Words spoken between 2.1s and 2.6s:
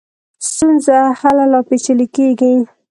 کېږي.